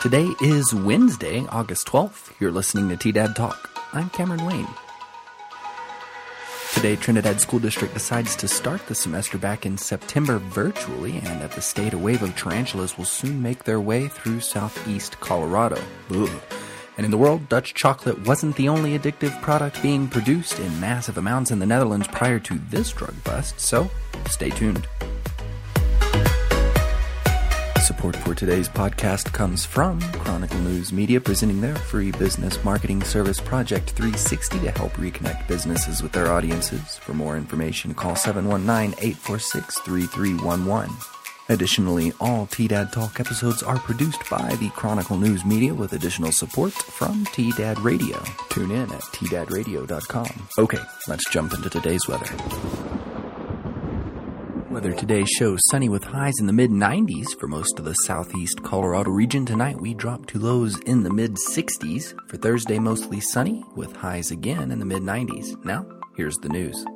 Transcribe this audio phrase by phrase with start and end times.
[0.00, 2.32] Today is Wednesday, August 12th.
[2.40, 3.68] You're listening to T Dad Talk.
[3.92, 4.66] I'm Cameron Wayne.
[6.72, 11.52] Today, Trinidad School District decides to start the semester back in September virtually, and at
[11.52, 15.78] the state, a wave of tarantulas will soon make their way through southeast Colorado.
[16.12, 16.30] Ugh.
[16.96, 21.18] And in the world, Dutch chocolate wasn't the only addictive product being produced in massive
[21.18, 23.90] amounts in the Netherlands prior to this drug bust, so
[24.30, 24.88] stay tuned.
[27.80, 33.40] Support for today's podcast comes from Chronicle News Media, presenting their free business marketing service
[33.40, 36.98] Project 360 to help reconnect businesses with their audiences.
[36.98, 40.94] For more information, call 719 846 3311.
[41.48, 46.72] Additionally, all T-Dad Talk episodes are produced by the Chronicle News Media with additional support
[46.72, 48.22] from T-Dad Radio.
[48.50, 50.48] Tune in at tdadradio.com.
[50.58, 50.78] Okay,
[51.08, 52.26] let's jump into today's weather.
[54.70, 58.62] Weather today shows sunny with highs in the mid 90s for most of the southeast
[58.62, 59.44] Colorado region.
[59.44, 62.14] Tonight we drop to lows in the mid 60s.
[62.28, 65.64] For Thursday, mostly sunny with highs again in the mid 90s.
[65.64, 66.86] Now, here's the news.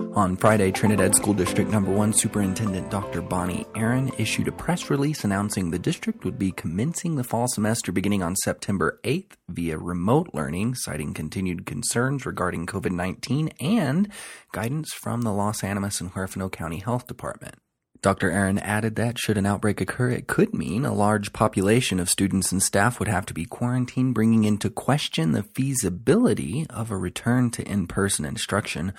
[0.00, 3.22] On Friday, Trinidad School District Number 1 Superintendent Dr.
[3.22, 7.92] Bonnie Aaron issued a press release announcing the district would be commencing the fall semester
[7.92, 14.08] beginning on September 8th via remote learning, citing continued concerns regarding COVID 19 and
[14.52, 17.56] guidance from the Las Animas and Huerfano County Health Department.
[18.02, 18.30] Dr.
[18.30, 22.50] Aaron added that should an outbreak occur, it could mean a large population of students
[22.50, 27.50] and staff would have to be quarantined, bringing into question the feasibility of a return
[27.50, 28.94] to in person instruction.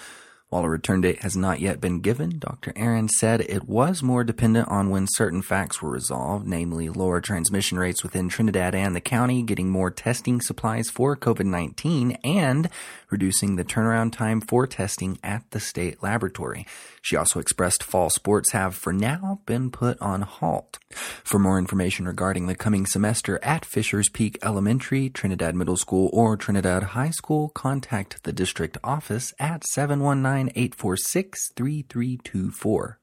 [0.52, 2.74] While a return date has not yet been given, Dr.
[2.76, 7.80] Aaron said it was more dependent on when certain facts were resolved, namely lower transmission
[7.80, 12.70] rates within Trinidad and the county, getting more testing supplies for COVID 19, and
[13.10, 16.68] reducing the turnaround time for testing at the state laboratory.
[17.02, 20.80] She also expressed fall sports have for now been put on halt.
[21.24, 26.36] For more information regarding the coming semester at Fishers Peak Elementary, Trinidad Middle School, or
[26.36, 33.00] Trinidad High School, contact the district office at 719 846 3324.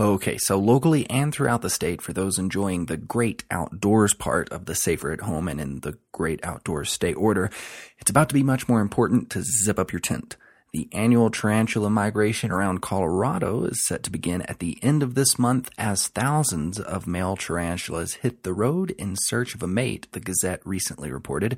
[0.00, 4.66] Okay, so locally and throughout the state, for those enjoying the great outdoors part of
[4.66, 7.50] the safer at home and in the great outdoors stay order,
[7.98, 10.36] it's about to be much more important to zip up your tent.
[10.74, 15.38] The annual tarantula migration around Colorado is set to begin at the end of this
[15.38, 20.18] month as thousands of male tarantulas hit the road in search of a mate, the
[20.18, 21.56] Gazette recently reported.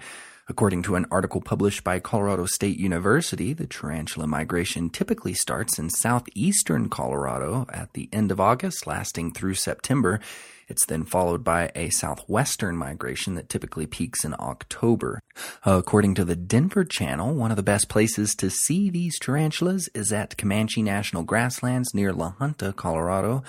[0.48, 5.88] According to an article published by Colorado State University, the tarantula migration typically starts in
[5.88, 10.20] southeastern Colorado at the end of August, lasting through September.
[10.68, 15.22] It's then followed by a southwestern migration that typically peaks in October.
[15.64, 19.88] Uh, according to the Denver Channel, one of the best places to see these tarantulas
[19.94, 23.42] is at Comanche National Grasslands near La Junta, Colorado.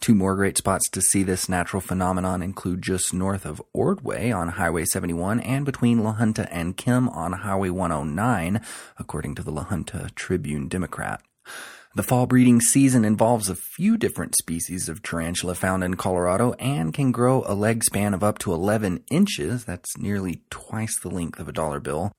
[0.00, 4.50] Two more great spots to see this natural phenomenon include just north of Ordway on
[4.50, 8.60] Highway 71 and between La Junta and Kim on Highway 109,
[8.98, 11.20] according to the La Junta Tribune Democrat.
[11.98, 16.94] The fall breeding season involves a few different species of tarantula found in Colorado and
[16.94, 19.64] can grow a leg span of up to 11 inches.
[19.64, 22.12] That's nearly twice the length of a dollar bill.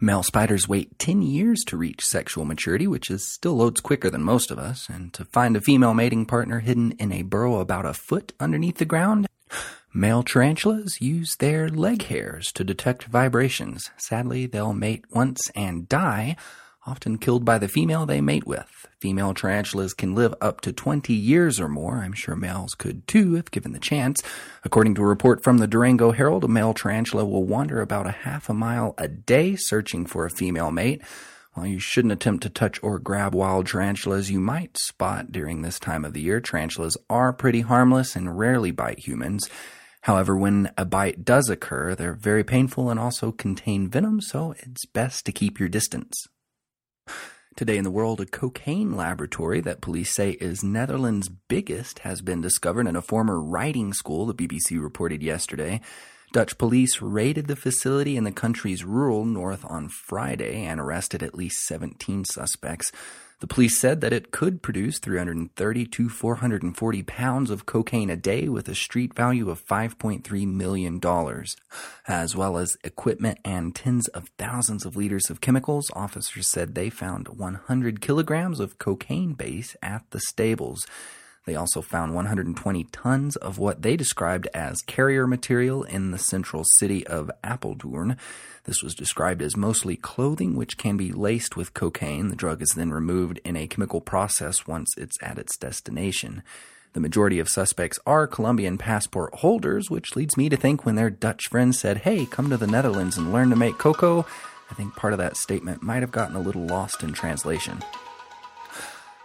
[0.00, 4.24] Male spiders wait 10 years to reach sexual maturity, which is still loads quicker than
[4.24, 4.88] most of us.
[4.88, 8.78] And to find a female mating partner hidden in a burrow about a foot underneath
[8.78, 9.28] the ground,
[9.94, 13.88] Male tarantulas use their leg hairs to detect vibrations.
[13.98, 16.34] Sadly, they'll mate once and die,
[16.86, 18.86] often killed by the female they mate with.
[19.00, 21.98] Female tarantulas can live up to 20 years or more.
[21.98, 24.22] I'm sure males could too if given the chance.
[24.64, 28.12] According to a report from the Durango Herald, a male tarantula will wander about a
[28.12, 31.02] half a mile a day searching for a female mate.
[31.54, 35.78] While you shouldn't attempt to touch or grab wild tarantulas you might spot during this
[35.78, 39.50] time of the year, tarantulas are pretty harmless and rarely bite humans.
[40.02, 44.86] However, when a bite does occur, they're very painful and also contain venom, so it's
[44.86, 46.14] best to keep your distance.
[47.54, 52.40] Today in the world, a cocaine laboratory that police say is Netherlands' biggest has been
[52.40, 55.82] discovered in a former riding school, the BBC reported yesterday.
[56.32, 61.34] Dutch police raided the facility in the country's rural north on Friday and arrested at
[61.34, 62.90] least 17 suspects.
[63.42, 68.48] The police said that it could produce 330 to 440 pounds of cocaine a day
[68.48, 71.00] with a street value of $5.3 million,
[72.06, 75.90] as well as equipment and tens of thousands of liters of chemicals.
[75.96, 80.86] Officers said they found 100 kilograms of cocaine base at the stables.
[81.44, 86.64] They also found 120 tons of what they described as carrier material in the central
[86.78, 88.16] city of Apeldoorn.
[88.64, 92.28] This was described as mostly clothing which can be laced with cocaine.
[92.28, 96.42] The drug is then removed in a chemical process once it's at its destination.
[96.92, 101.10] The majority of suspects are Colombian passport holders, which leads me to think when their
[101.10, 104.26] Dutch friends said, hey, come to the Netherlands and learn to make cocoa,
[104.70, 107.82] I think part of that statement might have gotten a little lost in translation.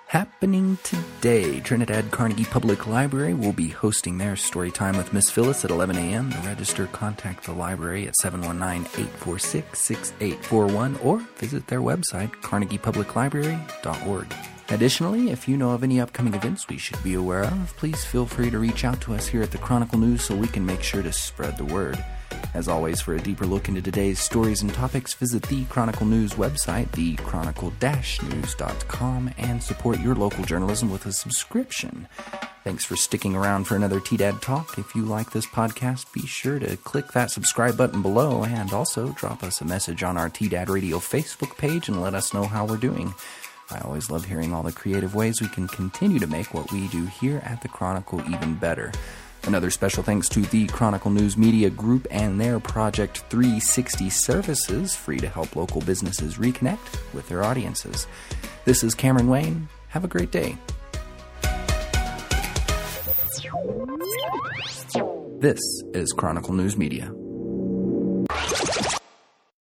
[0.08, 5.66] Happening today, Trinidad Carnegie Public Library will be hosting their story time with Miss Phyllis
[5.66, 6.32] at 11 a.m.
[6.32, 14.34] To register, contact the library at 719-846-6841 or visit their website, carnegiepubliclibrary.org.
[14.70, 18.26] Additionally, if you know of any upcoming events we should be aware of, please feel
[18.26, 20.84] free to reach out to us here at the Chronicle News so we can make
[20.84, 22.02] sure to spread the word.
[22.54, 26.34] As always, for a deeper look into today's stories and topics, visit the Chronicle News
[26.34, 32.08] website, thechronicle-news.com, and support your local journalism with a subscription.
[32.64, 34.78] Thanks for sticking around for another TDAD Talk.
[34.78, 39.10] If you like this podcast, be sure to click that subscribe button below and also
[39.10, 42.66] drop us a message on our TDAD Radio Facebook page and let us know how
[42.66, 43.14] we're doing.
[43.70, 46.88] I always love hearing all the creative ways we can continue to make what we
[46.88, 48.92] do here at the Chronicle even better.
[49.48, 55.20] Another special thanks to the Chronicle News Media Group and their Project 360 services, free
[55.20, 58.08] to help local businesses reconnect with their audiences.
[58.66, 59.70] This is Cameron Wayne.
[59.88, 60.58] Have a great day.
[65.40, 65.62] This
[65.94, 67.10] is Chronicle News Media.